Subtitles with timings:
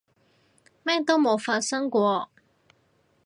[0.81, 2.31] 咩都冇發生過